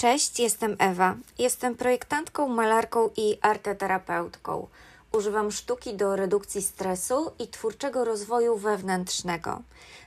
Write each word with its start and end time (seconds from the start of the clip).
Cześć, 0.00 0.40
jestem 0.40 0.76
Ewa. 0.78 1.16
Jestem 1.38 1.74
projektantką, 1.74 2.48
malarką 2.48 3.10
i 3.16 3.38
arteterapeutką. 3.42 4.68
Używam 5.12 5.52
sztuki 5.52 5.94
do 5.94 6.16
redukcji 6.16 6.62
stresu 6.62 7.32
i 7.38 7.48
twórczego 7.48 8.04
rozwoju 8.04 8.56
wewnętrznego. 8.56 9.62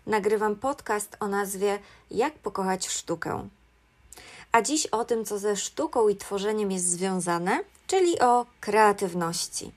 Nagrywam 0.07 0.55
podcast 0.55 1.17
o 1.19 1.27
nazwie 1.27 1.79
Jak 2.11 2.33
pokochać 2.33 2.87
sztukę. 2.87 3.47
A 4.51 4.61
dziś 4.61 4.85
o 4.85 5.05
tym, 5.05 5.25
co 5.25 5.39
ze 5.39 5.55
sztuką 5.55 6.09
i 6.09 6.15
tworzeniem 6.15 6.71
jest 6.71 6.89
związane, 6.89 7.63
czyli 7.87 8.19
o 8.19 8.45
kreatywności. 8.59 9.71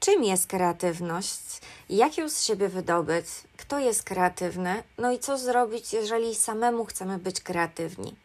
Czym 0.00 0.24
jest 0.24 0.46
kreatywność? 0.46 1.60
Jak 1.88 2.18
ją 2.18 2.28
z 2.28 2.42
siebie 2.42 2.68
wydobyć? 2.68 3.26
Kto 3.56 3.78
jest 3.78 4.02
kreatywny? 4.02 4.82
No 4.98 5.12
i 5.12 5.18
co 5.18 5.38
zrobić, 5.38 5.92
jeżeli 5.92 6.34
samemu 6.34 6.84
chcemy 6.84 7.18
być 7.18 7.40
kreatywni? 7.40 8.16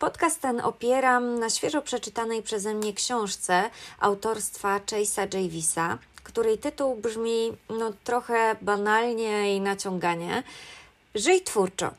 Podcast 0.00 0.40
ten 0.40 0.60
opieram 0.60 1.38
na 1.38 1.50
świeżo 1.50 1.82
przeczytanej 1.82 2.42
przeze 2.42 2.74
mnie 2.74 2.92
książce 2.92 3.70
autorstwa 3.98 4.78
Chase'a 4.78 5.34
Javisa, 5.34 5.98
której 6.22 6.58
tytuł 6.58 6.96
brzmi 6.96 7.52
no, 7.68 7.92
trochę 8.04 8.56
banalnie 8.60 9.56
i 9.56 9.60
naciąganie. 9.60 10.42
Żyj 11.14 11.42
twórczo. 11.42 11.90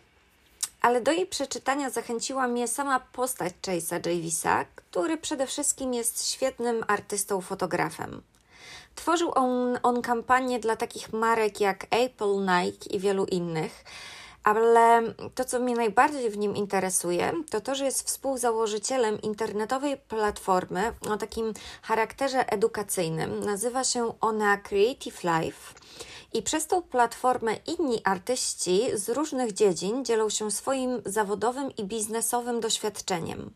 Ale 0.82 1.02
do 1.02 1.12
jej 1.12 1.26
przeczytania 1.26 1.90
zachęciła 1.90 2.48
mnie 2.48 2.68
sama 2.68 3.00
postać 3.00 3.54
Chase'a 3.62 4.10
Javisa, 4.10 4.66
który 4.76 5.18
przede 5.18 5.48
wszystkim 5.48 5.94
jest 5.94 6.30
świetnym 6.32 6.86
artystą 6.88 7.42
fotografem. 7.42 8.22
Tworzył 8.96 9.32
on, 9.36 9.80
on 9.84 10.02
kampanię 10.02 10.60
dla 10.60 10.76
takich 10.76 11.14
marek 11.14 11.62
jak 11.62 11.86
Apple, 11.90 12.36
Nike 12.40 12.90
i 12.90 13.00
wielu 13.00 13.26
innych 13.26 13.84
ale 14.44 15.02
to, 15.36 15.46
co 15.46 15.60
mnie 15.60 15.76
najbardziej 15.76 16.30
w 16.30 16.38
nim 16.38 16.56
interesuje, 16.56 17.34
to 17.50 17.62
to, 17.62 17.76
że 17.76 17.86
jest 17.86 18.08
współzałożycielem 18.08 19.22
internetowej 19.22 19.98
platformy 19.98 20.94
o 21.10 21.18
takim 21.18 21.54
charakterze 21.82 22.50
edukacyjnym. 22.50 23.40
Nazywa 23.40 23.84
się 23.84 24.14
ona 24.22 24.58
Creative 24.58 25.24
Life. 25.24 25.74
I 26.34 26.42
przez 26.42 26.68
tą 26.68 26.82
platformę 26.82 27.56
inni 27.68 28.02
artyści 28.04 28.82
z 28.94 29.10
różnych 29.10 29.54
dziedzin 29.54 30.06
dzielą 30.06 30.30
się 30.30 30.52
swoim 30.52 31.02
zawodowym 31.06 31.76
i 31.78 31.84
biznesowym 31.84 32.60
doświadczeniem. 32.60 33.52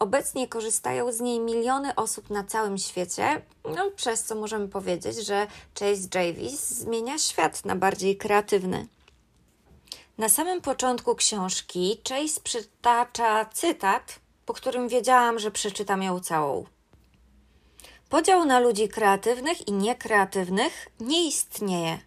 Obecnie 0.00 0.48
korzystają 0.48 1.12
z 1.12 1.20
niej 1.20 1.40
miliony 1.40 1.94
osób 1.94 2.30
na 2.30 2.44
całym 2.44 2.78
świecie, 2.78 3.42
no, 3.76 3.90
przez 3.96 4.24
co 4.24 4.34
możemy 4.34 4.68
powiedzieć, 4.68 5.26
że 5.26 5.46
Chase 5.78 6.08
Javis 6.14 6.68
zmienia 6.68 7.18
świat 7.18 7.64
na 7.64 7.76
bardziej 7.76 8.16
kreatywny. 8.16 8.86
Na 10.18 10.28
samym 10.28 10.60
początku 10.60 11.14
książki 11.14 12.00
Chase 12.08 12.40
przytacza 12.44 13.44
cytat, 13.44 14.20
po 14.46 14.52
którym 14.52 14.88
wiedziałam, 14.88 15.38
że 15.38 15.50
przeczytam 15.50 16.02
ją 16.02 16.20
całą. 16.20 16.64
Podział 18.08 18.44
na 18.44 18.60
ludzi 18.60 18.88
kreatywnych 18.88 19.68
i 19.68 19.72
niekreatywnych 19.72 20.88
nie 21.00 21.28
istnieje. 21.28 21.98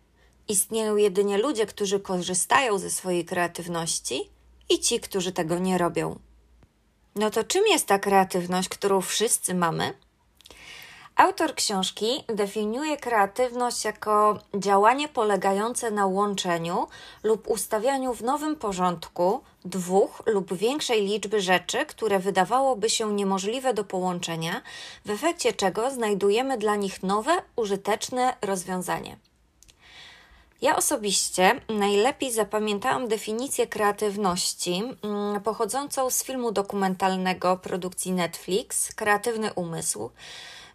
Istnieją 0.47 0.95
jedynie 0.95 1.37
ludzie, 1.37 1.65
którzy 1.65 1.99
korzystają 1.99 2.77
ze 2.77 2.89
swojej 2.89 3.25
kreatywności 3.25 4.29
i 4.69 4.79
ci, 4.79 4.99
którzy 4.99 5.31
tego 5.31 5.59
nie 5.59 5.77
robią. 5.77 6.19
No 7.15 7.29
to 7.29 7.43
czym 7.43 7.67
jest 7.67 7.87
ta 7.87 7.99
kreatywność, 7.99 8.69
którą 8.69 9.01
wszyscy 9.01 9.53
mamy? 9.53 9.93
Autor 11.15 11.55
książki 11.55 12.23
definiuje 12.27 12.97
kreatywność 12.97 13.85
jako 13.85 14.39
działanie 14.55 15.07
polegające 15.07 15.91
na 15.91 16.05
łączeniu 16.05 16.87
lub 17.23 17.47
ustawianiu 17.47 18.13
w 18.13 18.23
nowym 18.23 18.55
porządku 18.55 19.41
dwóch 19.65 20.23
lub 20.25 20.53
większej 20.53 21.05
liczby 21.05 21.41
rzeczy, 21.41 21.85
które 21.85 22.19
wydawałoby 22.19 22.89
się 22.89 23.13
niemożliwe 23.13 23.73
do 23.73 23.83
połączenia, 23.83 24.61
w 25.05 25.09
efekcie 25.09 25.53
czego 25.53 25.91
znajdujemy 25.91 26.57
dla 26.57 26.75
nich 26.75 27.03
nowe, 27.03 27.31
użyteczne 27.55 28.35
rozwiązanie. 28.41 29.17
Ja 30.61 30.75
osobiście 30.75 31.61
najlepiej 31.69 32.31
zapamiętałam 32.31 33.07
definicję 33.07 33.67
kreatywności 33.67 34.83
mm, 35.01 35.41
pochodzącą 35.41 36.09
z 36.09 36.23
filmu 36.23 36.51
dokumentalnego 36.51 37.57
produkcji 37.57 38.11
Netflix 38.11 38.95
Kreatywny 38.95 39.53
Umysł 39.53 40.09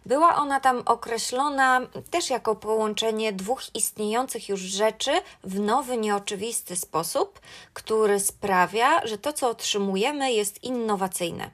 była 0.05 0.35
ona 0.35 0.59
tam 0.59 0.83
określona 0.85 1.81
też 2.09 2.29
jako 2.29 2.55
połączenie 2.55 3.33
dwóch 3.33 3.75
istniejących 3.75 4.49
już 4.49 4.59
rzeczy 4.59 5.11
w 5.43 5.59
nowy, 5.59 5.97
nieoczywisty 5.97 6.75
sposób, 6.75 7.39
który 7.73 8.19
sprawia, 8.19 9.07
że 9.07 9.17
to, 9.17 9.33
co 9.33 9.49
otrzymujemy, 9.49 10.33
jest 10.33 10.63
innowacyjne. 10.63 11.51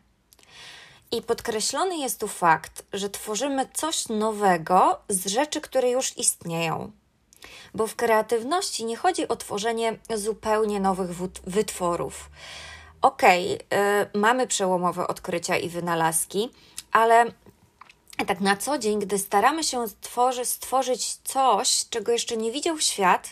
I 1.12 1.22
podkreślony 1.22 1.98
jest 1.98 2.20
tu 2.20 2.28
fakt, 2.28 2.86
że 2.94 3.10
tworzymy 3.10 3.68
coś 3.74 4.10
nowego 4.10 5.00
z 5.10 5.28
rzeczy, 5.28 5.62
które 5.62 5.90
już 5.90 6.18
istnieją. 6.18 6.92
Bo 7.74 7.88
w 7.88 7.96
kreatywności 7.96 8.86
nie 8.86 8.98
chodzi 8.98 9.28
o 9.28 9.36
tworzenie 9.36 10.00
zupełnie 10.16 10.80
nowych 10.80 11.10
wytworów. 11.44 12.30
Okej, 13.02 13.56
okay, 13.56 13.80
yy, 13.80 14.20
mamy 14.20 14.48
przełomowe 14.48 15.08
odkrycia 15.08 15.58
i 15.58 15.70
wynalazki, 15.70 16.50
ale 16.92 17.26
tak 18.26 18.42
na 18.42 18.58
co 18.58 18.78
dzień, 18.78 19.00
gdy 19.00 19.18
staramy 19.18 19.64
się 19.64 19.88
stworzy, 19.88 20.46
stworzyć 20.46 21.16
coś, 21.16 21.86
czego 21.90 22.12
jeszcze 22.12 22.38
nie 22.38 22.52
widział 22.52 22.80
świat, 22.80 23.30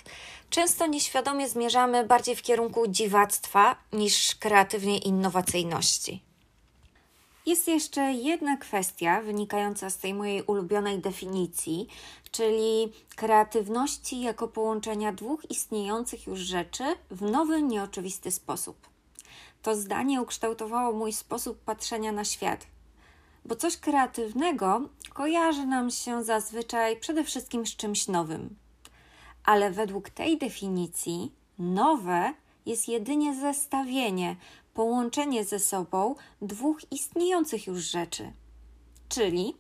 często 0.50 0.88
nieświadomie 0.88 1.50
zmierzamy 1.50 2.03
bardziej 2.03 2.35
w 2.35 2.41
kierunku 2.41 2.88
dziwactwa 2.88 3.75
niż 3.94 4.35
kreatywnej 4.35 5.07
innowacyjności. 5.07 6.22
Jest 7.46 7.68
jeszcze 7.68 8.01
jedna 8.01 8.57
kwestia 8.57 9.22
wynikająca 9.22 9.90
z 9.90 9.97
tej 9.97 10.13
mojej 10.13 10.44
ulubionej 10.44 11.00
definicji, 11.00 11.88
czyli 12.31 12.94
kreatywności 13.16 14.22
jako 14.22 14.47
połączenia 14.47 15.13
dwóch 15.13 15.52
istniejących 15.52 16.28
już 16.28 16.40
rzeczy 16.40 16.84
w 17.12 17.22
nowy, 17.22 17.62
nieoczywisty 17.62 18.31
sposób. 18.31 18.78
To 19.62 19.75
zdanie 19.75 20.22
ukształtowało 20.22 20.94
mój 20.94 21.13
sposób 21.13 21.59
patrzenia 21.59 22.12
na 22.12 22.25
świat 22.25 22.67
bo 23.45 23.56
coś 23.56 23.78
kreatywnego 23.78 24.89
kojarzy 25.13 25.66
nam 25.66 25.91
się 25.91 26.23
zazwyczaj 26.23 27.00
przede 27.00 27.23
wszystkim 27.23 27.66
z 27.66 27.75
czymś 27.75 28.07
nowym. 28.07 28.56
Ale 29.44 29.72
według 29.72 30.09
tej 30.09 30.38
definicji, 30.38 31.31
nowe 31.59 32.34
jest 32.66 32.88
jedynie 32.88 33.35
zestawienie, 33.35 34.35
połączenie 34.73 35.45
ze 35.45 35.59
sobą 35.59 36.16
dwóch 36.41 36.91
istniejących 36.91 37.67
już 37.67 37.79
rzeczy. 37.79 38.31
Czyli 39.09 39.55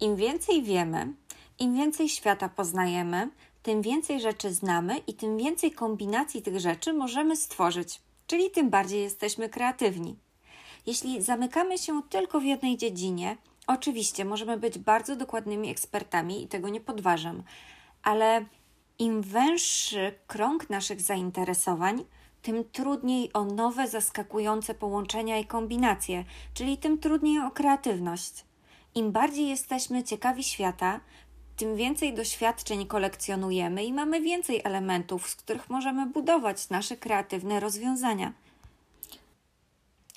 im 0.00 0.16
więcej 0.16 0.62
wiemy, 0.62 1.14
im 1.58 1.74
więcej 1.74 2.08
świata 2.08 2.48
poznajemy, 2.48 3.30
tym 3.62 3.82
więcej 3.82 4.20
rzeczy 4.20 4.52
znamy 4.52 4.98
i 4.98 5.14
tym 5.14 5.38
więcej 5.38 5.72
kombinacji 5.72 6.42
tych 6.42 6.60
rzeczy 6.60 6.92
możemy 6.92 7.36
stworzyć, 7.36 8.00
czyli 8.26 8.50
tym 8.50 8.70
bardziej 8.70 9.02
jesteśmy 9.02 9.48
kreatywni. 9.48 10.16
Jeśli 10.86 11.22
zamykamy 11.22 11.78
się 11.78 12.02
tylko 12.02 12.40
w 12.40 12.44
jednej 12.44 12.76
dziedzinie, 12.76 13.36
oczywiście 13.66 14.24
możemy 14.24 14.56
być 14.56 14.78
bardzo 14.78 15.16
dokładnymi 15.16 15.70
ekspertami 15.70 16.44
i 16.44 16.48
tego 16.48 16.68
nie 16.68 16.80
podważam, 16.80 17.42
ale 18.02 18.44
im 18.98 19.22
węższy 19.22 20.14
krąg 20.26 20.70
naszych 20.70 21.00
zainteresowań, 21.00 22.04
tym 22.42 22.64
trudniej 22.72 23.32
o 23.32 23.44
nowe, 23.44 23.88
zaskakujące 23.88 24.74
połączenia 24.74 25.38
i 25.38 25.44
kombinacje, 25.44 26.24
czyli 26.54 26.78
tym 26.78 26.98
trudniej 26.98 27.38
o 27.38 27.50
kreatywność. 27.50 28.44
Im 28.94 29.12
bardziej 29.12 29.48
jesteśmy 29.48 30.04
ciekawi 30.04 30.44
świata, 30.44 31.00
tym 31.56 31.76
więcej 31.76 32.14
doświadczeń 32.14 32.86
kolekcjonujemy 32.86 33.84
i 33.84 33.92
mamy 33.92 34.20
więcej 34.20 34.60
elementów, 34.64 35.28
z 35.28 35.34
których 35.36 35.70
możemy 35.70 36.06
budować 36.06 36.70
nasze 36.70 36.96
kreatywne 36.96 37.60
rozwiązania. 37.60 38.32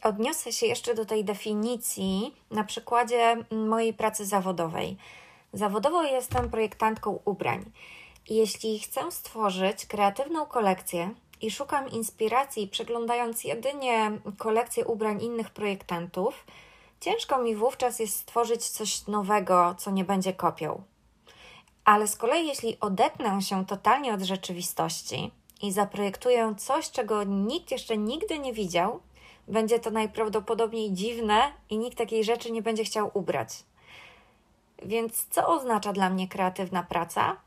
Odniosę 0.06 0.52
się 0.52 0.66
jeszcze 0.66 0.96
do 0.96 1.06
tej 1.06 1.26
definicji 1.26 2.36
na 2.52 2.64
przykładzie 2.64 3.46
mojej 3.52 3.94
pracy 3.94 4.26
zawodowej. 4.26 4.98
Zawodowo 5.54 6.04
jestem 6.04 6.50
projektantką 6.50 7.20
ubrań. 7.26 7.72
Jeśli 8.30 8.80
chcę 8.80 9.12
stworzyć 9.12 9.86
kreatywną 9.86 10.46
kolekcję 10.46 11.14
i 11.42 11.52
szukam 11.52 11.90
inspiracji 11.90 12.68
przeglądając 12.68 13.44
jedynie 13.44 14.12
kolekcję 14.38 14.86
ubrań 14.86 15.22
innych 15.24 15.50
projektantów, 15.50 16.46
ciężko 17.02 17.38
mi 17.42 17.56
wówczas 17.56 18.00
jest 18.00 18.18
stworzyć 18.18 18.70
coś 18.70 19.08
nowego, 19.08 19.76
co 19.78 19.92
nie 19.92 20.04
będzie 20.04 20.34
kopią. 20.34 20.84
Ale 21.86 22.08
z 22.08 22.16
kolei, 22.16 22.48
jeśli 22.48 22.80
odetnę 22.80 23.42
się 23.42 23.66
totalnie 23.66 24.14
od 24.14 24.22
rzeczywistości 24.22 25.32
i 25.62 25.72
zaprojektuję 25.72 26.56
coś, 26.58 26.92
czego 26.92 27.24
nikt 27.24 27.72
jeszcze 27.72 27.98
nigdy 27.98 28.40
nie 28.40 28.54
widział, 28.54 29.00
będzie 29.48 29.80
to 29.80 29.92
najprawdopodobniej 29.92 30.94
dziwne 30.94 31.52
i 31.70 31.78
nikt 31.78 31.98
takiej 31.98 32.24
rzeczy 32.24 32.52
nie 32.52 32.62
będzie 32.62 32.84
chciał 32.84 33.12
ubrać. 33.14 33.50
Więc 34.84 35.28
co 35.30 35.48
oznacza 35.48 35.94
dla 35.94 36.10
mnie 36.10 36.28
kreatywna 36.28 36.84
praca? 36.84 37.38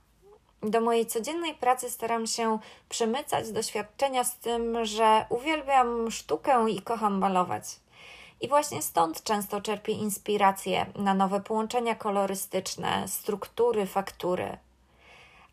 Do 0.62 0.80
mojej 0.80 1.06
codziennej 1.06 1.54
pracy 1.54 1.90
staram 1.90 2.26
się 2.26 2.58
przemycać 2.88 3.52
doświadczenia 3.52 4.24
z 4.24 4.38
tym, 4.38 4.84
że 4.84 5.26
uwielbiam 5.28 6.10
sztukę 6.10 6.70
i 6.70 6.82
kocham 6.82 7.18
malować. 7.18 7.64
I 8.40 8.48
właśnie 8.48 8.82
stąd 8.82 9.22
często 9.22 9.60
czerpię 9.60 9.92
inspiracje 9.92 10.86
na 10.96 11.14
nowe 11.14 11.40
połączenia 11.40 11.94
kolorystyczne, 11.94 13.08
struktury, 13.08 13.86
faktury. 13.86 14.58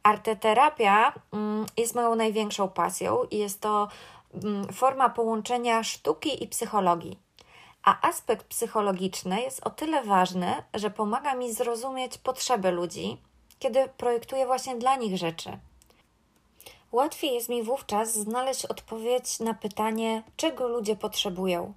Arteterapia 0.03 1.13
mm, 1.33 1.65
jest 1.77 1.95
moją 1.95 2.15
największą 2.15 2.69
pasją 2.69 3.23
i 3.31 3.37
jest 3.37 3.61
to 3.61 3.87
forma 4.73 5.09
połączenia 5.09 5.83
sztuki 5.83 6.43
i 6.43 6.47
psychologii. 6.47 7.19
A 7.83 8.07
aspekt 8.07 8.47
psychologiczny 8.47 9.41
jest 9.41 9.67
o 9.67 9.69
tyle 9.69 10.03
ważny, 10.03 10.63
że 10.73 10.89
pomaga 10.89 11.35
mi 11.35 11.53
zrozumieć 11.53 12.17
potrzeby 12.17 12.71
ludzi, 12.71 13.17
kiedy 13.59 13.89
projektuję 13.97 14.45
właśnie 14.45 14.75
dla 14.75 14.95
nich 14.95 15.17
rzeczy. 15.17 15.59
Łatwiej 16.91 17.33
jest 17.33 17.49
mi 17.49 17.63
wówczas 17.63 18.13
znaleźć 18.13 18.65
odpowiedź 18.65 19.39
na 19.39 19.53
pytanie, 19.53 20.23
czego 20.37 20.67
ludzie 20.67 20.95
potrzebują. 20.95 21.73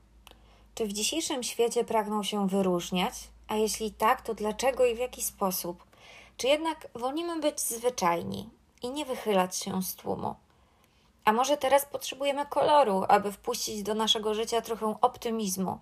Czy 0.74 0.86
w 0.86 0.92
dzisiejszym 0.92 1.42
świecie 1.42 1.84
pragną 1.84 2.22
się 2.22 2.48
wyróżniać? 2.48 3.14
A 3.48 3.56
jeśli 3.56 3.92
tak, 3.92 4.22
to 4.22 4.34
dlaczego 4.34 4.86
i 4.86 4.94
w 4.94 4.98
jaki 4.98 5.22
sposób? 5.22 5.84
Czy 6.36 6.46
jednak 6.46 6.88
wolimy 6.94 7.40
być 7.40 7.60
zwyczajni 7.60 8.50
i 8.82 8.90
nie 8.90 9.04
wychylać 9.04 9.56
się 9.56 9.82
z 9.82 9.94
tłumu? 9.94 10.34
A 11.28 11.32
może 11.32 11.56
teraz 11.56 11.84
potrzebujemy 11.84 12.46
koloru, 12.46 13.04
aby 13.08 13.32
wpuścić 13.32 13.82
do 13.82 13.94
naszego 13.94 14.34
życia 14.34 14.60
trochę 14.60 14.94
optymizmu? 15.00 15.78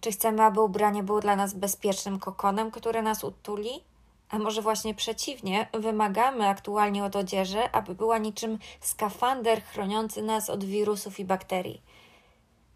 Czy 0.00 0.12
chcemy, 0.12 0.42
aby 0.42 0.60
ubranie 0.60 1.02
było 1.02 1.20
dla 1.20 1.36
nas 1.36 1.54
bezpiecznym 1.54 2.18
kokonem, 2.18 2.70
który 2.70 3.02
nas 3.02 3.24
utuli? 3.24 3.70
A 4.30 4.38
może 4.38 4.62
właśnie 4.62 4.94
przeciwnie, 4.94 5.68
wymagamy 5.72 6.48
aktualnie 6.48 7.04
od 7.04 7.16
odzieży, 7.16 7.72
aby 7.72 7.94
była 7.94 8.18
niczym 8.18 8.58
skafander 8.80 9.62
chroniący 9.62 10.22
nas 10.22 10.50
od 10.50 10.64
wirusów 10.64 11.20
i 11.20 11.24
bakterii. 11.24 11.82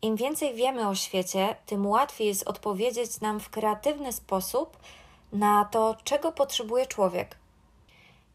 Im 0.02 0.16
więcej 0.16 0.54
wiemy 0.54 0.88
o 0.88 0.94
świecie, 0.94 1.56
tym 1.66 1.86
łatwiej 1.86 2.28
jest 2.28 2.48
odpowiedzieć 2.48 3.20
nam 3.20 3.40
w 3.40 3.50
kreatywny 3.50 4.12
sposób 4.12 4.76
na 5.32 5.64
to, 5.64 5.96
czego 6.04 6.32
potrzebuje 6.32 6.86
człowiek. 6.86 7.36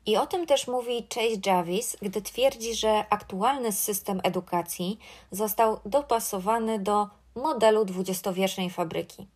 I 0.06 0.18
o 0.18 0.28
tym 0.28 0.46
też 0.46 0.68
mówi 0.68 1.08
Chase 1.14 1.40
Jarvis, 1.46 1.98
gdy 2.02 2.22
twierdzi, 2.22 2.76
że 2.76 3.06
aktualny 3.10 3.72
system 3.72 4.22
edukacji 4.24 5.00
został 5.32 5.80
dopasowany 5.86 6.80
do 6.80 7.08
modelu 7.36 7.86
dwudziestowiecznej 7.86 8.70
fabryki. 8.70 9.28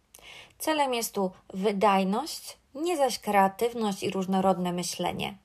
Celem 0.58 0.94
jest 0.94 1.14
tu 1.14 1.32
wydajność, 1.54 2.58
nie 2.76 2.98
zaś 2.98 3.20
kreatywność 3.20 4.04
i 4.04 4.12
różnorodne 4.12 4.74
myślenie. 4.74 5.38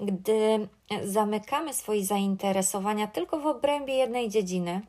Gdy 0.00 0.68
zamykamy 1.04 1.74
swoje 1.74 2.04
zainteresowania 2.04 3.06
tylko 3.06 3.40
w 3.40 3.46
obrębie 3.46 3.94
jednej 3.94 4.28
dziedziny, 4.28 4.80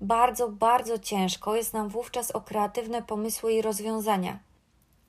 bardzo, 0.00 0.48
bardzo 0.48 0.98
ciężko 0.98 1.56
jest 1.56 1.74
nam 1.74 1.88
wówczas 1.88 2.30
o 2.30 2.40
kreatywne 2.40 3.02
pomysły 3.02 3.52
i 3.52 3.62
rozwiązania. 3.62 4.38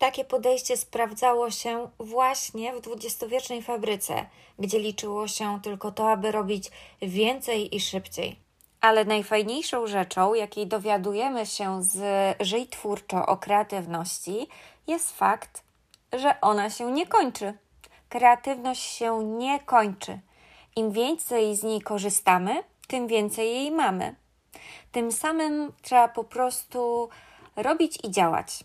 Takie 0.02 0.26
podejście 0.26 0.78
sprawdzało 0.78 1.52
się 1.52 1.90
właśnie 2.00 2.74
w 2.74 2.82
dwudziestowiecznej 2.82 3.62
fabryce, 3.62 4.26
gdzie 4.60 4.80
liczyło 4.80 5.28
się 5.28 5.60
tylko 5.64 5.92
to, 5.92 6.12
aby 6.12 6.32
robić 6.32 6.72
więcej 7.02 7.76
i 7.76 7.80
szybciej. 7.80 8.36
Ale 8.82 9.06
najfajniejszą 9.06 9.88
rzeczą, 9.88 10.34
jakiej 10.34 10.68
dowiadujemy 10.68 11.46
się 11.46 11.84
z 11.84 11.98
Żyj 12.40 12.68
Twórczo 12.68 13.26
o 13.26 13.38
kreatywności, 13.38 14.48
jest 14.88 15.18
fakt, 15.18 15.64
że 16.14 16.42
ona 16.42 16.70
się 16.70 16.92
nie 16.92 17.08
kończy. 17.08 17.54
Kreatywność 18.10 18.82
się 18.82 19.24
nie 19.24 19.60
kończy. 19.60 20.20
Im 20.76 20.92
więcej 20.92 21.56
z 21.56 21.64
niej 21.64 21.82
korzystamy, 21.82 22.64
tym 22.88 23.08
więcej 23.08 23.50
jej 23.50 23.72
mamy. 23.72 24.16
Tym 24.92 25.12
samym 25.12 25.74
trzeba 25.82 26.08
po 26.08 26.24
prostu 26.24 27.10
robić 27.56 28.00
i 28.04 28.12
działać. 28.12 28.64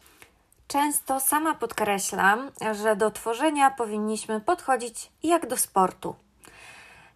Często 0.69 1.21
sama 1.21 1.55
podkreślam, 1.55 2.51
że 2.73 2.97
do 2.97 3.11
tworzenia 3.11 3.71
powinniśmy 3.71 4.41
podchodzić 4.41 5.13
jak 5.23 5.47
do 5.47 5.57
sportu. 5.57 6.15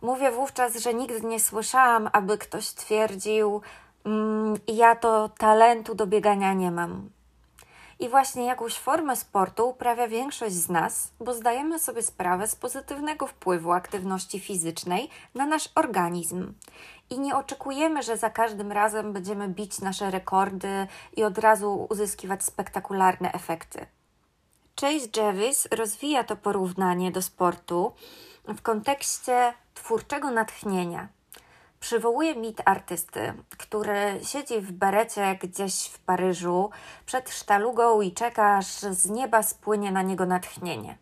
Mówię 0.02 0.30
wówczas, 0.30 0.76
że 0.76 0.94
nigdy 0.94 1.20
nie 1.20 1.40
słyszałam, 1.40 2.10
aby 2.12 2.38
ktoś 2.38 2.68
twierdził: 2.68 3.62
mm, 4.04 4.54
Ja 4.66 4.96
to 4.96 5.28
talentu 5.28 5.94
do 5.94 6.06
biegania 6.06 6.52
nie 6.52 6.70
mam. 6.70 7.10
I 8.00 8.08
właśnie 8.08 8.44
jakąś 8.44 8.78
formę 8.78 9.16
sportu 9.16 9.68
uprawia 9.68 10.08
większość 10.08 10.54
z 10.54 10.68
nas, 10.68 11.10
bo 11.20 11.34
zdajemy 11.34 11.78
sobie 11.78 12.02
sprawę 12.02 12.46
z 12.46 12.56
pozytywnego 12.56 13.26
wpływu 13.26 13.72
aktywności 13.72 14.40
fizycznej 14.40 15.10
na 15.34 15.46
nasz 15.46 15.68
organizm. 15.74 16.54
I 17.10 17.20
nie 17.20 17.36
oczekujemy, 17.36 18.02
że 18.02 18.16
za 18.16 18.30
każdym 18.30 18.72
razem 18.72 19.12
będziemy 19.12 19.48
bić 19.48 19.80
nasze 19.80 20.10
rekordy 20.10 20.86
i 21.16 21.24
od 21.24 21.38
razu 21.38 21.86
uzyskiwać 21.90 22.44
spektakularne 22.44 23.32
efekty. 23.32 23.86
Chase 24.80 25.08
Jarvis 25.16 25.68
rozwija 25.70 26.24
to 26.24 26.36
porównanie 26.36 27.12
do 27.12 27.22
sportu 27.22 27.92
w 28.44 28.62
kontekście 28.62 29.52
twórczego 29.74 30.30
natchnienia 30.30 31.08
przywołuje 31.80 32.36
mit 32.36 32.62
artysty, 32.64 33.32
który 33.58 34.20
siedzi 34.22 34.60
w 34.60 34.72
berecie 34.72 35.38
gdzieś 35.42 35.86
w 35.86 35.98
Paryżu 35.98 36.70
przed 37.06 37.30
sztalugą 37.30 38.00
i 38.00 38.12
czeka, 38.12 38.56
aż 38.56 38.66
z 38.66 39.10
nieba 39.10 39.42
spłynie 39.42 39.92
na 39.92 40.02
niego 40.02 40.26
natchnienie. 40.26 40.98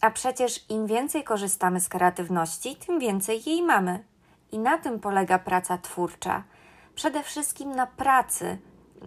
A 0.00 0.10
przecież 0.10 0.70
im 0.70 0.86
więcej 0.86 1.24
korzystamy 1.24 1.80
z 1.80 1.88
kreatywności, 1.88 2.76
tym 2.76 2.98
więcej 2.98 3.42
jej 3.46 3.62
mamy. 3.62 4.04
I 4.52 4.58
na 4.58 4.78
tym 4.78 5.00
polega 5.00 5.38
praca 5.38 5.78
twórcza. 5.78 6.42
Przede 6.94 7.22
wszystkim 7.22 7.70
na 7.70 7.86
pracy, 7.86 8.58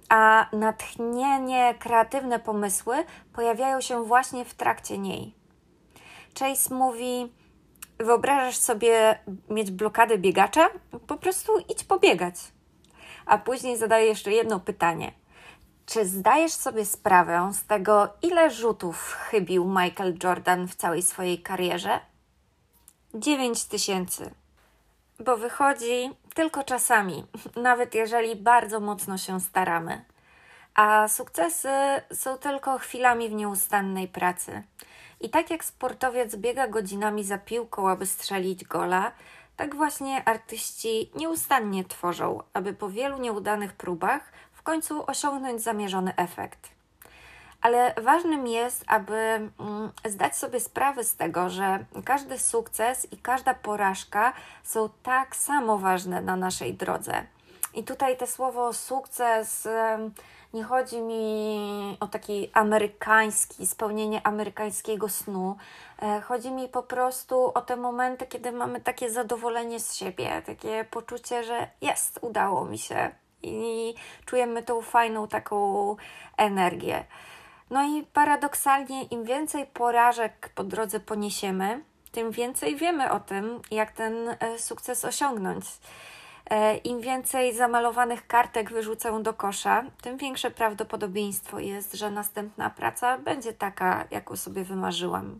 a 0.09 0.49
natchnienie, 0.53 1.75
kreatywne 1.79 2.39
pomysły 2.39 2.95
pojawiają 3.33 3.81
się 3.81 4.03
właśnie 4.03 4.45
w 4.45 4.53
trakcie 4.53 4.97
niej. 4.97 5.35
Chase 6.39 6.75
mówi: 6.75 7.33
Wyobrażasz 7.97 8.57
sobie 8.57 9.19
mieć 9.49 9.71
blokadę 9.71 10.17
biegacza? 10.17 10.69
Po 11.07 11.17
prostu 11.17 11.59
idź 11.69 11.83
pobiegać. 11.83 12.35
A 13.25 13.37
później 13.37 13.77
zadaję 13.77 14.05
jeszcze 14.05 14.31
jedno 14.31 14.59
pytanie. 14.59 15.11
Czy 15.85 16.05
zdajesz 16.05 16.51
sobie 16.51 16.85
sprawę 16.85 17.51
z 17.53 17.65
tego, 17.65 18.09
ile 18.21 18.51
rzutów 18.51 19.17
chybił 19.29 19.65
Michael 19.65 20.17
Jordan 20.23 20.67
w 20.67 20.75
całej 20.75 21.01
swojej 21.01 21.41
karierze? 21.41 21.99
9 23.13 23.65
tysięcy. 23.65 24.31
Bo 25.19 25.37
wychodzi 25.37 26.11
tylko 26.33 26.63
czasami, 26.63 27.25
nawet 27.55 27.95
jeżeli 27.95 28.35
bardzo 28.35 28.79
mocno 28.79 29.17
się 29.17 29.39
staramy. 29.39 30.05
A 30.75 31.07
sukcesy 31.07 31.69
są 32.13 32.37
tylko 32.37 32.77
chwilami 32.77 33.29
w 33.29 33.33
nieustannej 33.33 34.07
pracy. 34.07 34.63
I 35.21 35.29
tak 35.29 35.49
jak 35.49 35.65
sportowiec 35.65 36.35
biega 36.35 36.67
godzinami 36.67 37.23
za 37.23 37.37
piłką, 37.37 37.89
aby 37.89 38.05
strzelić 38.05 38.63
gola, 38.63 39.11
tak 39.57 39.75
właśnie 39.75 40.23
artyści 40.25 41.11
nieustannie 41.15 41.85
tworzą, 41.85 42.43
aby 42.53 42.73
po 42.73 42.89
wielu 42.89 43.17
nieudanych 43.17 43.73
próbach 43.73 44.21
w 44.53 44.63
końcu 44.63 45.09
osiągnąć 45.09 45.61
zamierzony 45.61 46.15
efekt. 46.15 46.69
Ale 47.61 47.93
ważnym 48.01 48.47
jest, 48.47 48.83
aby 48.87 49.15
mm, 49.15 49.51
zdać 50.05 50.37
sobie 50.37 50.59
sprawę 50.59 51.03
z 51.03 51.15
tego, 51.15 51.49
że 51.49 51.85
każdy 52.05 52.39
sukces 52.39 53.13
i 53.13 53.17
każda 53.17 53.53
porażka 53.53 54.33
są 54.63 54.89
tak 55.03 55.35
samo 55.35 55.77
ważne 55.77 56.21
na 56.21 56.35
naszej 56.35 56.73
drodze. 56.73 57.34
I 57.75 57.83
tutaj 57.83 58.17
te 58.17 58.27
słowo 58.27 58.73
sukces 58.73 59.67
nie 60.55 60.63
chodzi 60.63 61.01
mi 61.01 61.97
o 61.99 62.07
taki 62.07 62.49
amerykański, 62.53 63.67
spełnienie 63.67 64.27
amerykańskiego 64.27 65.09
snu. 65.09 65.57
E, 66.01 66.21
chodzi 66.21 66.51
mi 66.51 66.67
po 66.67 66.83
prostu 66.83 67.51
o 67.53 67.61
te 67.61 67.75
momenty, 67.75 68.25
kiedy 68.25 68.51
mamy 68.51 68.81
takie 68.81 69.11
zadowolenie 69.11 69.79
z 69.79 69.95
siebie, 69.95 70.41
takie 70.45 70.85
poczucie, 70.91 71.43
że 71.43 71.67
jest, 71.81 72.19
udało 72.21 72.65
mi 72.65 72.77
się 72.77 73.11
i 73.43 73.95
czujemy 74.25 74.63
tą 74.63 74.81
fajną 74.81 75.27
taką 75.27 75.95
energię. 76.37 77.05
No 77.69 77.83
i 77.83 78.03
paradoksalnie, 78.03 79.03
im 79.03 79.23
więcej 79.23 79.65
porażek 79.65 80.49
po 80.55 80.63
drodze 80.63 80.99
poniesiemy, 80.99 81.83
tym 82.11 82.31
więcej 82.31 82.75
wiemy 82.75 83.11
o 83.11 83.19
tym, 83.19 83.61
jak 83.71 83.91
ten 83.91 84.29
e, 84.39 84.59
sukces 84.59 85.05
osiągnąć. 85.05 85.65
E, 86.49 86.77
Im 86.77 87.01
więcej 87.01 87.55
zamalowanych 87.55 88.27
kartek 88.27 88.71
wyrzucę 88.71 89.23
do 89.23 89.33
kosza, 89.33 89.83
tym 90.01 90.17
większe 90.17 90.51
prawdopodobieństwo 90.51 91.59
jest, 91.59 91.93
że 91.93 92.11
następna 92.11 92.69
praca 92.69 93.17
będzie 93.17 93.53
taka, 93.53 94.07
jaką 94.11 94.35
sobie 94.35 94.63
wymarzyłam. 94.63 95.39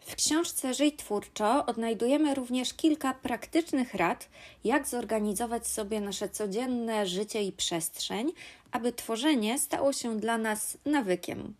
W 0.00 0.14
książce 0.14 0.74
Żyj 0.74 0.92
Twórczo 0.92 1.66
odnajdujemy 1.66 2.34
również 2.34 2.74
kilka 2.74 3.14
praktycznych 3.14 3.94
rad, 3.94 4.28
jak 4.64 4.86
zorganizować 4.86 5.66
sobie 5.66 6.00
nasze 6.00 6.28
codzienne 6.28 7.06
życie 7.06 7.42
i 7.42 7.52
przestrzeń, 7.52 8.32
aby 8.72 8.92
tworzenie 8.92 9.58
stało 9.58 9.92
się 9.92 10.16
dla 10.16 10.38
nas 10.38 10.78
nawykiem. 10.84 11.54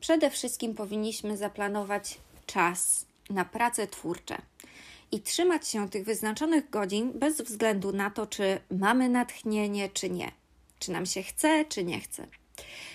Przede 0.00 0.30
wszystkim 0.30 0.74
powinniśmy 0.74 1.36
zaplanować 1.36 2.18
czas 2.46 3.06
na 3.30 3.44
prace 3.44 3.86
twórcze 3.86 4.38
i 5.12 5.20
trzymać 5.20 5.68
się 5.68 5.88
tych 5.88 6.04
wyznaczonych 6.04 6.70
godzin 6.70 7.12
bez 7.14 7.40
względu 7.40 7.92
na 7.92 8.10
to, 8.10 8.26
czy 8.26 8.60
mamy 8.70 9.08
natchnienie, 9.08 9.88
czy 9.88 10.10
nie. 10.10 10.32
czy 10.78 10.92
nam 10.92 11.06
się 11.06 11.22
chce, 11.22 11.64
czy 11.68 11.84
nie 11.84 12.00
chce. 12.00 12.26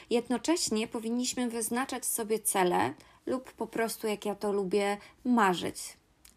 Jednocześnie 0.10 0.88
powinniśmy 0.88 1.50
wyznaczać 1.50 2.06
sobie 2.06 2.40
cele 2.40 2.94
lub 3.26 3.54
po 3.54 3.68
prostu, 3.68 4.08
jak 4.08 4.26
ja 4.26 4.36
to 4.36 4.52
lubię, 4.52 4.98
marzyć, 5.26 5.78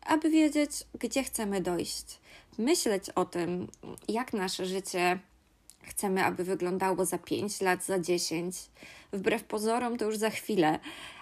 aby 0.01 0.31
wiedzieć, 0.31 0.71
gdzie 0.99 1.23
chcemy 1.23 1.61
dojść. 1.61 2.21
Myśleć 2.59 3.11
o 3.11 3.25
tym, 3.25 3.69
jak 4.09 4.33
nasze 4.33 4.67
życie 4.67 5.19
chcemy, 5.83 6.25
aby 6.25 6.45
wyglądało 6.45 7.05
za 7.05 7.19
5 7.19 7.61
lat, 7.61 7.85
za 7.85 7.99
10. 7.99 8.57
Wbrew 9.13 9.45
pozorom, 9.45 9.97
to 9.97 10.05
już 10.05 10.17
za 10.17 10.31
chwilę, 10.31 10.79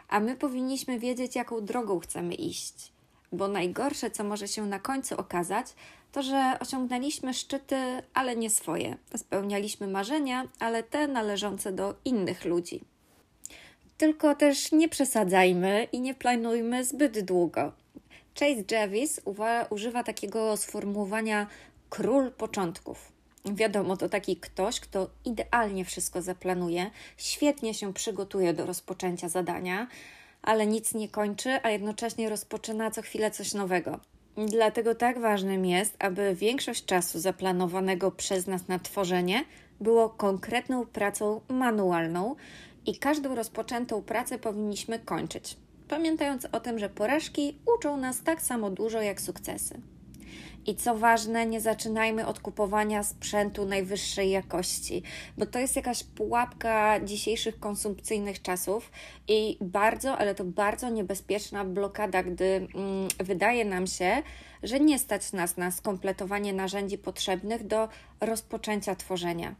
a 0.08 0.20
my 0.20 0.36
powinniśmy 0.36 0.98
wiedzieć, 0.98 1.36
jaką 1.36 1.64
drogą 1.64 2.00
chcemy 2.00 2.34
iść. 2.34 2.95
Bo 3.32 3.48
najgorsze, 3.48 4.10
co 4.10 4.24
może 4.24 4.48
się 4.48 4.66
na 4.66 4.78
końcu 4.78 5.20
okazać, 5.20 5.66
to 6.12 6.22
że 6.22 6.56
osiągnęliśmy 6.60 7.34
szczyty, 7.34 7.76
ale 8.14 8.36
nie 8.36 8.50
swoje. 8.50 8.96
Spełnialiśmy 9.16 9.86
marzenia, 9.86 10.48
ale 10.58 10.82
te 10.82 11.08
należące 11.08 11.72
do 11.72 11.94
innych 12.04 12.44
ludzi. 12.44 12.80
Tylko 13.98 14.34
też 14.34 14.72
nie 14.72 14.88
przesadzajmy 14.88 15.88
i 15.92 16.00
nie 16.00 16.14
planujmy 16.14 16.84
zbyt 16.84 17.20
długo. 17.20 17.72
Chase 18.38 18.64
Jarvis 18.70 19.20
używa 19.70 20.04
takiego 20.04 20.56
sformułowania 20.56 21.46
król 21.90 22.30
początków. 22.30 23.12
Wiadomo, 23.44 23.96
to 23.96 24.08
taki 24.08 24.36
ktoś, 24.36 24.80
kto 24.80 25.10
idealnie 25.24 25.84
wszystko 25.84 26.22
zaplanuje, 26.22 26.90
świetnie 27.16 27.74
się 27.74 27.92
przygotuje 27.92 28.54
do 28.54 28.66
rozpoczęcia 28.66 29.28
zadania, 29.28 29.86
ale 30.46 30.66
nic 30.66 30.94
nie 30.94 31.08
kończy, 31.08 31.58
a 31.62 31.70
jednocześnie 31.70 32.28
rozpoczyna 32.28 32.90
co 32.90 33.02
chwilę 33.02 33.30
coś 33.30 33.54
nowego. 33.54 34.00
Dlatego 34.36 34.94
tak 34.94 35.20
ważnym 35.20 35.66
jest, 35.66 35.96
aby 35.98 36.34
większość 36.34 36.84
czasu 36.84 37.18
zaplanowanego 37.20 38.10
przez 38.10 38.46
nas 38.46 38.68
na 38.68 38.78
tworzenie 38.78 39.44
było 39.80 40.08
konkretną 40.08 40.86
pracą 40.86 41.40
manualną 41.48 42.36
i 42.86 42.98
każdą 42.98 43.34
rozpoczętą 43.34 44.02
pracę 44.02 44.38
powinniśmy 44.38 44.98
kończyć, 44.98 45.56
pamiętając 45.88 46.44
o 46.44 46.60
tym, 46.60 46.78
że 46.78 46.88
porażki 46.88 47.58
uczą 47.76 47.96
nas 47.96 48.22
tak 48.22 48.42
samo 48.42 48.70
dużo 48.70 49.00
jak 49.00 49.20
sukcesy. 49.20 49.80
I 50.66 50.74
co 50.74 50.94
ważne, 50.94 51.46
nie 51.46 51.60
zaczynajmy 51.60 52.26
od 52.26 52.40
kupowania 52.40 53.02
sprzętu 53.02 53.64
najwyższej 53.64 54.30
jakości, 54.30 55.02
bo 55.38 55.46
to 55.46 55.58
jest 55.58 55.76
jakaś 55.76 56.04
pułapka 56.04 57.00
dzisiejszych 57.04 57.60
konsumpcyjnych 57.60 58.42
czasów 58.42 58.90
i 59.28 59.58
bardzo, 59.60 60.18
ale 60.18 60.34
to 60.34 60.44
bardzo 60.44 60.88
niebezpieczna 60.88 61.64
blokada, 61.64 62.22
gdy 62.22 62.44
mm, 62.44 63.08
wydaje 63.18 63.64
nam 63.64 63.86
się, 63.86 64.22
że 64.62 64.80
nie 64.80 64.98
stać 64.98 65.32
nas 65.32 65.56
na 65.56 65.70
skompletowanie 65.70 66.52
narzędzi 66.52 66.98
potrzebnych 66.98 67.66
do 67.66 67.88
rozpoczęcia 68.20 68.94
tworzenia. 68.94 69.54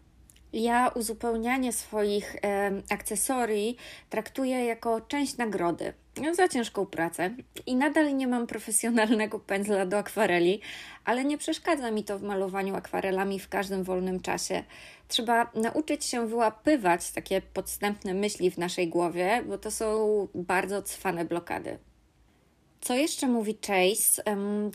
Ja 0.52 0.88
uzupełnianie 0.88 1.72
swoich 1.72 2.36
e, 2.36 2.72
akcesorii 2.90 3.76
traktuję 4.10 4.64
jako 4.64 5.00
część 5.00 5.36
nagrody 5.36 5.92
za 6.32 6.48
ciężką 6.48 6.86
pracę 6.86 7.30
i 7.66 7.76
nadal 7.76 8.16
nie 8.16 8.26
mam 8.26 8.46
profesjonalnego 8.46 9.40
pędzla 9.40 9.86
do 9.86 9.98
akwareli, 9.98 10.60
ale 11.04 11.24
nie 11.24 11.38
przeszkadza 11.38 11.90
mi 11.90 12.04
to 12.04 12.18
w 12.18 12.22
malowaniu 12.22 12.74
akwarelami 12.74 13.40
w 13.40 13.48
każdym 13.48 13.84
wolnym 13.84 14.20
czasie. 14.20 14.64
Trzeba 15.08 15.50
nauczyć 15.54 16.04
się 16.04 16.26
wyłapywać 16.26 17.10
takie 17.10 17.42
podstępne 17.42 18.14
myśli 18.14 18.50
w 18.50 18.58
naszej 18.58 18.88
głowie, 18.88 19.42
bo 19.46 19.58
to 19.58 19.70
są 19.70 20.28
bardzo 20.34 20.82
cwane 20.82 21.24
blokady. 21.24 21.78
Co 22.80 22.94
jeszcze 22.94 23.26
mówi 23.26 23.58
Chase, 23.66 24.22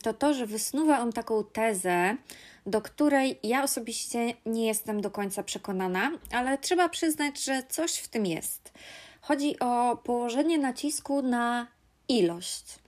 to 0.02 0.14
to, 0.14 0.34
że 0.34 0.46
wysnuwa 0.46 1.00
on 1.00 1.12
taką 1.12 1.44
tezę, 1.44 2.18
do 2.66 2.82
której 2.82 3.40
ja 3.44 3.64
osobiście 3.64 4.34
nie 4.46 4.68
jestem 4.68 5.02
do 5.02 5.12
końca 5.12 5.44
przekonana, 5.44 6.12
ale 6.32 6.58
trzeba 6.58 6.90
przyznać, 6.90 7.44
że 7.44 7.64
coś 7.70 7.98
w 7.98 8.08
tym 8.08 8.26
jest. 8.26 8.74
Chodzi 9.22 9.60
o 9.60 9.98
położenie 10.04 10.58
nacisku 10.58 11.22
na 11.22 11.68
ilość. 12.08 12.80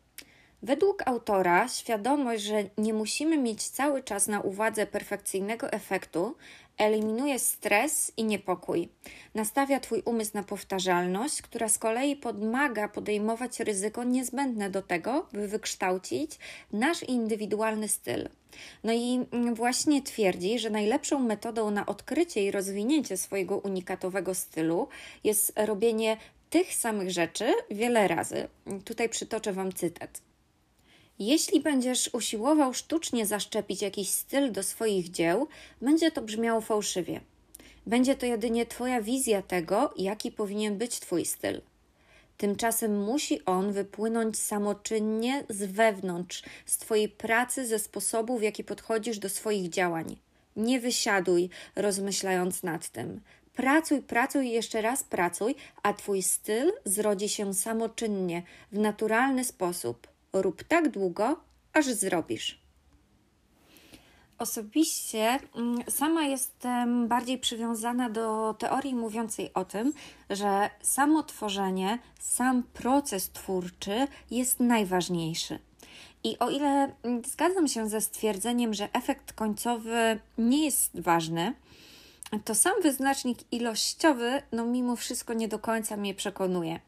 Według 0.64 1.08
autora 1.08 1.68
świadomość, 1.68 2.44
że 2.44 2.64
nie 2.78 2.94
musimy 2.94 3.38
mieć 3.38 3.68
cały 3.68 4.04
czas 4.04 4.28
na 4.28 4.42
uwadze 4.42 4.88
perfekcyjnego 4.88 5.72
efektu, 5.72 6.36
eliminuje 6.78 7.40
stres 7.40 8.12
i 8.18 8.24
niepokój. 8.24 8.90
Nastawia 9.36 9.80
Twój 9.80 10.02
umysł 10.06 10.32
na 10.34 10.44
powtarzalność, 10.44 11.42
która 11.42 11.70
z 11.70 11.78
kolei 11.78 12.16
pomaga 12.16 12.88
podejmować 12.88 13.60
ryzyko 13.60 14.04
niezbędne 14.04 14.70
do 14.70 14.82
tego, 14.82 15.28
by 15.34 15.48
wykształcić 15.48 16.40
nasz 16.72 17.04
indywidualny 17.04 17.88
styl. 17.88 18.30
No 18.84 18.94
i 18.94 19.26
właśnie 19.54 20.02
twierdzi, 20.02 20.60
że 20.60 20.70
najlepszą 20.70 21.20
metodą 21.20 21.72
na 21.72 21.86
odkrycie 21.86 22.46
i 22.46 22.52
rozwinięcie 22.52 23.18
swojego 23.18 23.58
unikatowego 23.58 24.36
stylu 24.36 24.88
jest 25.24 25.54
robienie 25.56 26.18
tych 26.50 26.74
samych 26.74 27.12
rzeczy 27.12 27.54
wiele 27.72 28.08
razy. 28.08 28.48
Tutaj 28.86 29.10
przytoczę 29.10 29.54
Wam 29.54 29.74
cytat. 29.74 30.22
Jeśli 31.26 31.62
będziesz 31.62 32.10
usiłował 32.14 32.74
sztucznie 32.74 33.26
zaszczepić 33.26 33.82
jakiś 33.82 34.10
styl 34.10 34.52
do 34.52 34.64
swoich 34.64 35.12
dzieł, 35.12 35.48
będzie 35.82 36.12
to 36.12 36.22
brzmiało 36.22 36.62
fałszywie. 36.62 37.22
Będzie 37.88 38.16
to 38.16 38.26
jedynie 38.26 38.66
Twoja 38.66 39.02
wizja 39.02 39.42
tego, 39.42 39.94
jaki 39.98 40.32
powinien 40.32 40.78
być 40.78 41.00
Twój 41.00 41.26
styl. 41.26 41.62
Tymczasem 42.38 43.04
musi 43.04 43.46
on 43.46 43.74
wypłynąć 43.74 44.40
samoczynnie 44.40 45.44
z 45.50 45.72
wewnątrz, 45.72 46.44
z 46.66 46.78
Twojej 46.78 47.10
pracy, 47.10 47.68
ze 47.68 47.80
sposobu, 47.80 48.38
w 48.38 48.42
jaki 48.42 48.64
podchodzisz 48.64 49.20
do 49.20 49.30
swoich 49.30 49.70
działań. 49.70 50.18
Nie 50.56 50.80
wysiaduj, 50.80 51.50
rozmyślając 51.76 52.64
nad 52.64 52.90
tym. 52.90 53.22
Pracuj, 53.54 54.02
pracuj 54.02 54.48
i 54.48 54.52
jeszcze 54.52 54.82
raz 54.82 55.04
pracuj, 55.04 55.56
a 55.84 55.94
Twój 55.94 56.24
styl 56.24 56.72
zrodzi 56.86 57.30
się 57.30 57.54
samoczynnie, 57.54 58.44
w 58.72 58.78
naturalny 58.78 59.44
sposób. 59.44 60.13
Rób 60.34 60.64
tak 60.64 60.90
długo, 60.90 61.40
aż 61.74 61.86
zrobisz. 61.86 62.64
Osobiście 64.38 65.40
mm, 65.56 65.84
sama 65.90 66.24
jestem 66.24 67.08
bardziej 67.08 67.38
przywiązana 67.40 68.10
do 68.10 68.56
teorii 68.60 68.96
mówiącej 68.96 69.54
o 69.54 69.66
tym, 69.66 69.94
że 70.30 70.70
samo 70.82 71.24
tworzenie, 71.24 72.00
sam 72.20 72.64
proces 72.64 73.30
twórczy 73.30 74.08
jest 74.32 74.60
najważniejszy. 74.60 75.60
I 76.24 76.40
o 76.40 76.50
ile 76.50 76.96
mm, 77.04 77.22
zgadzam 77.26 77.68
się 77.68 77.90
ze 77.90 78.02
stwierdzeniem, 78.02 78.74
że 78.74 78.90
efekt 78.94 79.34
końcowy 79.34 80.20
nie 80.38 80.66
jest 80.66 81.00
ważny, 81.00 81.54
to 82.40 82.56
sam 82.56 82.74
wyznacznik 82.84 83.38
ilościowy, 83.52 84.42
no 84.52 84.66
mimo 84.66 84.96
wszystko 84.96 85.34
nie 85.34 85.48
do 85.48 85.60
końca 85.60 85.98
mnie 85.98 86.14
przekonuje. 86.14 86.80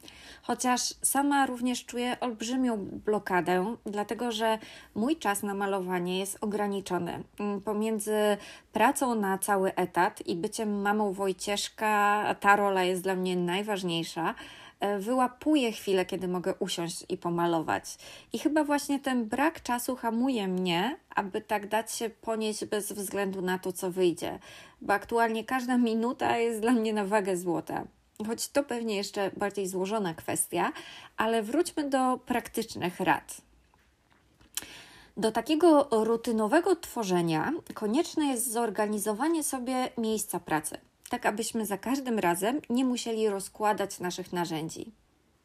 Chociaż 0.41 0.81
sama 1.01 1.45
również 1.45 1.85
czuję 1.85 2.17
olbrzymią 2.19 2.77
blokadę, 3.05 3.75
dlatego 3.85 4.31
że 4.31 4.59
mój 4.95 5.17
czas 5.17 5.43
na 5.43 5.53
malowanie 5.53 6.19
jest 6.19 6.37
ograniczony. 6.41 7.23
Mm, 7.39 7.61
pomiędzy 7.61 8.37
pracą 8.73 9.15
na 9.15 9.37
cały 9.37 9.75
etat 9.75 10.27
i 10.27 10.35
byciem 10.35 10.81
mamą 10.81 11.13
Wojcieszka, 11.13 12.35
ta 12.39 12.55
rola 12.55 12.83
jest 12.83 13.01
dla 13.01 13.15
mnie 13.15 13.35
najważniejsza 13.35 14.35
wyłapuję 14.99 15.71
chwilę, 15.71 16.05
kiedy 16.05 16.27
mogę 16.27 16.53
usiąść 16.59 17.05
i 17.09 17.17
pomalować. 17.17 17.97
I 18.33 18.39
chyba 18.39 18.63
właśnie 18.63 18.99
ten 18.99 19.25
brak 19.25 19.63
czasu 19.63 19.95
hamuje 19.95 20.47
mnie, 20.47 20.99
aby 21.15 21.41
tak 21.41 21.67
dać 21.67 21.95
się 21.95 22.09
ponieść 22.09 22.65
bez 22.65 22.91
względu 22.91 23.41
na 23.41 23.59
to, 23.59 23.73
co 23.73 23.91
wyjdzie, 23.91 24.39
bo 24.81 24.93
aktualnie 24.93 25.43
każda 25.43 25.77
minuta 25.91 26.37
jest 26.37 26.61
dla 26.61 26.71
mnie 26.71 26.93
na 26.93 27.05
wagę 27.05 27.37
złota. 27.37 27.83
Choć 28.27 28.47
to 28.47 28.63
pewnie 28.63 28.95
jeszcze 28.95 29.31
bardziej 29.37 29.67
złożona 29.67 30.13
kwestia, 30.13 30.71
ale 31.17 31.43
wróćmy 31.43 31.89
do 31.89 32.17
praktycznych 32.25 32.99
rad. 32.99 33.41
Do 35.17 35.31
takiego 35.31 35.87
rutynowego 35.91 36.75
tworzenia 36.75 37.53
konieczne 37.73 38.25
jest 38.25 38.51
zorganizowanie 38.51 39.43
sobie 39.43 39.89
miejsca 39.97 40.39
pracy 40.39 40.77
tak 41.15 41.25
abyśmy 41.25 41.65
za 41.65 41.77
każdym 41.77 42.19
razem 42.19 42.61
nie 42.69 42.85
musieli 42.85 43.29
rozkładać 43.29 43.99
naszych 43.99 44.33
narzędzi. 44.33 44.91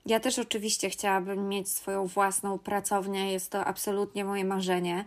Ja 0.06 0.20
też 0.20 0.38
oczywiście 0.38 0.90
chciałabym 0.90 1.48
mieć 1.48 1.68
swoją 1.68 2.06
własną 2.06 2.58
pracownię, 2.58 3.32
jest 3.32 3.50
to 3.52 3.64
absolutnie 3.64 4.24
moje 4.24 4.44
marzenie, 4.44 5.04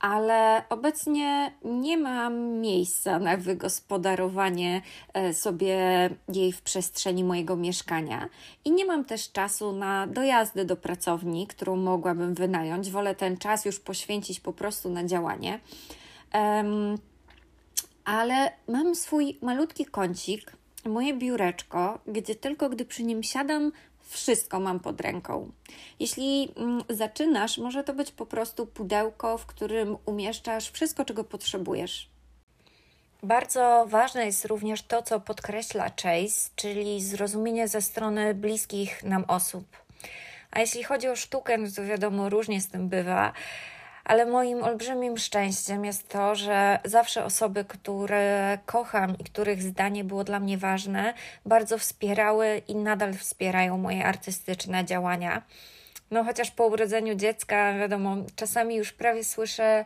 ale 0.00 0.62
obecnie 0.68 1.52
nie 1.64 1.98
mam 1.98 2.60
miejsca 2.60 3.18
na 3.18 3.36
wygospodarowanie 3.36 4.82
e, 5.14 5.34
sobie 5.34 5.78
jej 6.34 6.52
w 6.52 6.62
przestrzeni 6.62 7.24
mojego 7.24 7.56
mieszkania 7.56 8.28
i 8.64 8.72
nie 8.72 8.84
mam 8.84 9.04
też 9.04 9.32
czasu 9.32 9.72
na 9.72 10.06
dojazdy 10.06 10.64
do 10.64 10.76
pracowni, 10.76 11.46
którą 11.46 11.76
mogłabym 11.76 12.34
wynająć. 12.34 12.90
Wolę 12.90 13.14
ten 13.14 13.36
czas 13.36 13.64
już 13.64 13.80
poświęcić 13.80 14.40
po 14.40 14.52
prostu 14.52 14.90
na 14.90 15.04
działanie. 15.04 15.60
Ale 18.04 18.52
mam 18.68 18.94
swój 18.94 19.38
malutki 19.42 19.86
kącik, 19.86 20.52
moje 20.84 21.14
biureczko, 21.14 21.98
gdzie 22.06 22.34
tylko 22.34 22.68
gdy 22.68 22.84
przy 22.84 23.02
nim 23.02 23.22
siadam, 23.22 23.72
wszystko 24.00 24.60
mam 24.60 24.80
pod 24.80 25.00
ręką. 25.00 25.52
Jeśli 26.00 26.52
mm, 26.56 26.82
zaczynasz, 26.88 27.58
może 27.58 27.84
to 27.84 27.94
być 27.94 28.12
po 28.12 28.26
prostu 28.26 28.66
pudełko, 28.66 29.38
w 29.38 29.46
którym 29.46 29.96
umieszczasz 30.06 30.70
wszystko, 30.70 31.04
czego 31.04 31.24
potrzebujesz. 31.24 32.12
Bardzo 33.22 33.86
ważne 33.88 34.26
jest 34.26 34.44
również 34.44 34.82
to, 34.82 35.02
co 35.02 35.20
podkreśla 35.20 35.84
Chase, 35.84 36.50
czyli 36.56 37.02
zrozumienie 37.02 37.68
ze 37.68 37.82
strony 37.82 38.34
bliskich 38.34 39.04
nam 39.04 39.24
osób. 39.28 39.64
A 40.50 40.60
jeśli 40.60 40.84
chodzi 40.84 41.08
o 41.08 41.16
sztukę, 41.16 41.58
no 41.58 41.68
to 41.76 41.84
wiadomo, 41.84 42.28
różnie 42.28 42.60
z 42.60 42.68
tym 42.68 42.88
bywa 42.88 43.32
ale 44.04 44.26
moim 44.26 44.64
olbrzymim 44.64 45.18
szczęściem 45.18 45.84
jest 45.84 46.08
to, 46.08 46.34
że 46.34 46.78
zawsze 46.84 47.24
osoby, 47.24 47.64
które 47.64 48.58
kocham 48.66 49.18
i 49.18 49.24
których 49.24 49.62
zdanie 49.62 50.04
było 50.04 50.24
dla 50.24 50.40
mnie 50.40 50.58
ważne, 50.58 51.14
bardzo 51.46 51.78
wspierały 51.78 52.62
i 52.68 52.74
nadal 52.74 53.14
wspierają 53.14 53.78
moje 53.78 54.04
artystyczne 54.04 54.84
działania. 54.84 55.42
No, 56.10 56.24
chociaż 56.24 56.50
po 56.50 56.66
urodzeniu 56.66 57.14
dziecka, 57.14 57.78
wiadomo, 57.78 58.16
czasami 58.36 58.74
już 58.74 58.92
prawie 58.92 59.24
słyszę, 59.24 59.84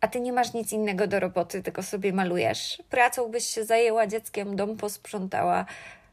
a 0.00 0.08
ty 0.08 0.20
nie 0.20 0.32
masz 0.32 0.52
nic 0.52 0.72
innego 0.72 1.06
do 1.06 1.20
roboty, 1.20 1.62
tylko 1.62 1.82
sobie 1.82 2.12
malujesz. 2.12 2.82
Pracą 2.90 3.28
byś 3.28 3.44
się 3.44 3.64
zajęła 3.64 4.06
dzieckiem, 4.06 4.56
dom 4.56 4.76
posprzątała. 4.76 5.64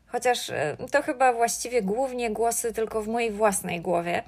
Chociaż 0.08 0.50
e, 0.50 0.78
to 0.92 1.02
chyba 1.02 1.34
właściwie 1.34 1.82
głównie 1.82 2.32
głosy 2.32 2.74
tylko 2.74 3.02
w 3.02 3.08
mojej 3.08 3.32
własnej 3.32 3.82
głowie 3.82 4.24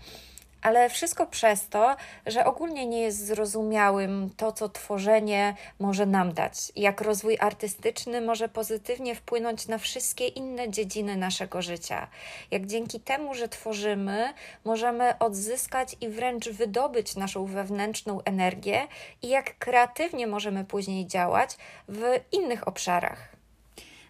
ale 0.62 0.90
wszystko 0.90 1.28
przez 1.28 1.70
to, 1.70 1.96
że 2.26 2.46
ogólnie 2.46 2.86
nie 2.86 3.02
jest 3.02 3.26
zrozumiałym 3.26 4.30
to, 4.38 4.52
co 4.52 4.70
tworzenie 4.70 5.56
może 5.80 6.06
nam 6.06 6.34
dać, 6.34 6.72
jak 6.76 7.02
rozwój 7.02 7.38
artystyczny 7.40 8.22
może 8.22 8.50
pozytywnie 8.50 9.16
wpłynąć 9.16 9.68
na 9.68 9.78
wszystkie 9.78 10.28
inne 10.28 10.70
dziedziny 10.70 11.18
naszego 11.18 11.62
życia. 11.62 12.08
Jak 12.52 12.66
dzięki 12.66 13.00
temu, 13.00 13.34
że 13.34 13.50
tworzymy, 13.50 14.34
możemy 14.66 15.20
odzyskać 15.20 15.96
i 16.02 16.10
wręcz 16.10 16.50
wydobyć 16.50 17.16
naszą 17.16 17.46
wewnętrzną 17.46 18.22
energię 18.24 18.88
i 19.22 19.28
jak 19.28 19.58
kreatywnie 19.58 20.28
możemy 20.28 20.66
później 20.66 21.08
działać 21.08 21.58
w 21.90 22.04
innych 22.32 22.68
obszarach. 22.68 23.36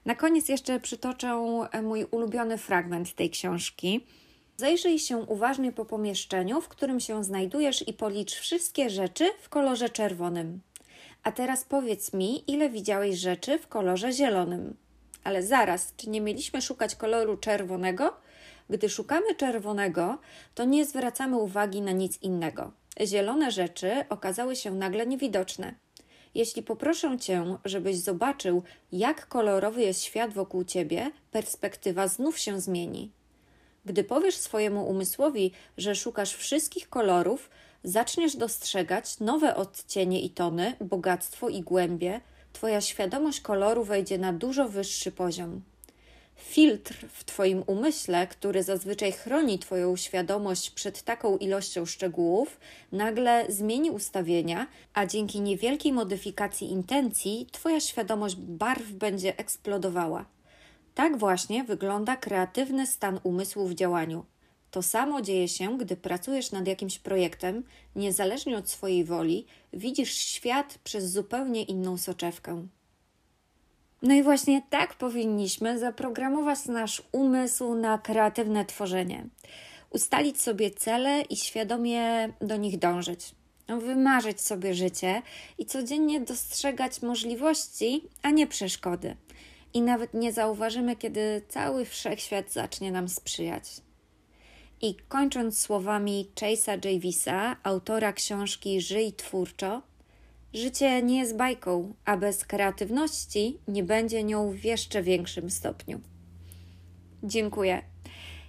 Na 0.06 0.16
koniec 0.16 0.50
jeszcze 0.50 0.80
przytoczę 0.80 1.36
mój 1.84 2.04
ulubiony 2.04 2.58
fragment 2.58 3.16
tej 3.16 3.30
książki 3.30 4.06
Zajrzyj 4.58 5.00
się 5.00 5.18
uważnie 5.18 5.72
po 5.72 5.86
pomieszczeniu, 5.86 6.62
w 6.62 6.68
którym 6.68 7.00
się 7.00 7.24
znajdujesz 7.24 7.88
i 7.88 7.94
policz 7.94 8.36
wszystkie 8.36 8.90
rzeczy 8.90 9.32
w 9.42 9.50
kolorze 9.50 9.90
czerwonym. 9.90 10.62
A 11.24 11.32
teraz 11.32 11.64
powiedz 11.64 12.14
mi, 12.14 12.52
ile 12.52 12.70
widziałeś 12.70 13.18
rzeczy 13.18 13.60
w 13.60 13.68
kolorze 13.68 14.12
zielonym. 14.12 14.76
Ale 15.24 15.44
zaraz, 15.44 15.94
czy 15.98 16.10
nie 16.10 16.22
mieliśmy 16.22 16.62
szukać 16.62 16.96
koloru 16.96 17.38
czerwonego? 17.38 18.14
Gdy 18.70 18.90
szukamy 18.90 19.36
czerwonego, 19.36 20.18
to 20.56 20.66
nie 20.66 20.86
zwracamy 20.86 21.38
uwagi 21.38 21.82
na 21.82 21.92
nic 21.92 22.22
innego. 22.22 22.72
Zielone 23.06 23.52
rzeczy 23.52 24.06
okazały 24.10 24.56
się 24.56 24.72
nagle 24.72 25.08
niewidoczne. 25.08 25.76
Jeśli 26.36 26.64
poproszę 26.64 27.18
cię, 27.20 27.58
żebyś 27.66 27.98
zobaczył, 27.98 28.64
jak 28.92 29.28
kolorowy 29.28 29.82
jest 29.82 30.04
świat 30.04 30.34
wokół 30.34 30.64
ciebie, 30.64 31.12
perspektywa 31.32 32.08
znów 32.08 32.40
się 32.40 32.62
zmieni. 32.62 33.12
Gdy 33.86 34.04
powiesz 34.04 34.36
swojemu 34.36 34.90
umysłowi, 34.90 35.52
że 35.78 35.96
szukasz 35.96 36.34
wszystkich 36.34 36.90
kolorów, 36.90 37.50
zaczniesz 37.84 38.36
dostrzegać 38.36 39.20
nowe 39.20 39.56
odcienie 39.56 40.22
i 40.22 40.30
tony, 40.30 40.76
bogactwo 40.82 41.50
i 41.50 41.62
głębie, 41.62 42.22
Twoja 42.54 42.82
świadomość 42.82 43.42
koloru 43.42 43.84
wejdzie 43.84 44.18
na 44.18 44.34
dużo 44.34 44.70
wyższy 44.70 45.12
poziom. 45.12 45.62
Filtr 46.36 47.06
w 47.14 47.24
Twoim 47.24 47.64
umyśle, 47.68 48.28
który 48.28 48.64
zazwyczaj 48.64 49.12
chroni 49.12 49.60
Twoją 49.60 49.96
świadomość 49.96 50.70
przed 50.70 51.02
taką 51.02 51.38
ilością 51.38 51.86
szczegółów, 51.86 52.60
nagle 52.92 53.46
zmieni 53.50 53.92
ustawienia, 53.92 54.68
a 54.94 55.06
dzięki 55.06 55.42
niewielkiej 55.42 55.94
modyfikacji 55.94 56.72
intencji 56.72 57.48
Twoja 57.52 57.80
świadomość 57.80 58.36
barw 58.36 58.92
będzie 58.92 59.38
eksplodowała. 59.38 60.26
Tak 60.96 61.18
właśnie 61.18 61.64
wygląda 61.64 62.16
kreatywny 62.16 62.88
stan 62.88 63.20
umysłu 63.24 63.68
w 63.68 63.74
działaniu. 63.74 64.26
To 64.72 64.82
samo 64.82 65.22
dzieje 65.22 65.48
się, 65.48 65.78
gdy 65.78 65.98
pracujesz 65.98 66.52
nad 66.52 66.68
jakimś 66.68 67.00
projektem, 67.00 67.64
niezależnie 67.96 68.58
od 68.58 68.70
swojej 68.70 69.04
woli, 69.06 69.46
widzisz 69.74 70.12
świat 70.14 70.80
przez 70.84 71.12
zupełnie 71.12 71.64
inną 71.64 71.98
soczewkę. 71.98 72.68
No 74.02 74.14
i 74.14 74.24
właśnie 74.24 74.62
tak 74.70 74.94
powinniśmy 74.94 75.80
zaprogramować 75.80 76.66
nasz 76.66 77.04
umysł 77.12 77.76
na 77.76 77.98
kreatywne 77.98 78.66
tworzenie. 78.66 79.28
Ustalić 79.90 80.42
sobie 80.42 80.72
cele 80.72 81.22
i 81.22 81.38
świadomie 81.38 82.30
do 82.42 82.56
nich 82.56 82.80
dążyć. 82.80 83.36
Wymarzyć 83.68 84.42
sobie 84.42 84.74
życie 84.74 85.22
i 85.58 85.66
codziennie 85.66 86.22
dostrzegać 86.22 87.02
możliwości, 87.02 88.04
a 88.22 88.30
nie 88.30 88.48
przeszkody 88.48 89.16
i 89.76 89.82
nawet 89.82 90.14
nie 90.14 90.34
zauważymy, 90.34 90.96
kiedy 90.96 91.42
cały 91.50 91.86
wszechświat 91.86 92.52
zacznie 92.52 92.92
nam 92.92 93.10
sprzyjać. 93.10 93.82
I 94.82 94.96
kończąc 95.08 95.60
słowami 95.60 96.30
Chase'a 96.36 96.86
Javisa, 96.86 97.56
autora 97.64 98.14
książki 98.14 98.82
Żyj 98.82 99.14
twórczo, 99.14 99.82
życie 100.54 101.02
nie 101.04 101.20
jest 101.20 101.36
bajką, 101.36 101.94
a 102.06 102.18
bez 102.18 102.46
kreatywności 102.46 103.58
nie 103.68 103.84
będzie 103.84 104.24
nią 104.24 104.52
w 104.52 104.64
jeszcze 104.64 105.04
większym 105.04 105.50
stopniu. 105.50 106.00
Dziękuję. 107.24 107.82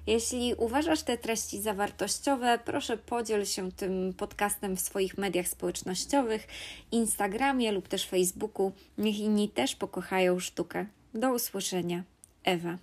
Jeśli 0.06 0.54
uważasz 0.54 1.02
te 1.02 1.18
treści 1.18 1.62
za 1.62 1.74
wartościowe, 1.74 2.58
proszę 2.64 2.96
podziel 2.96 3.44
się 3.44 3.72
tym 3.72 4.14
podcastem 4.14 4.76
w 4.76 4.80
swoich 4.80 5.18
mediach 5.18 5.48
społecznościowych, 5.48 6.46
Instagramie 6.92 7.72
lub 7.72 7.88
też 7.88 8.06
Facebooku. 8.06 8.72
Niech 8.98 9.18
inni 9.18 9.48
też 9.48 9.76
pokochają 9.76 10.40
sztukę. 10.40 10.86
Do 11.16 11.34
usłyszenia. 11.34 12.02
Ewa. 12.44 12.78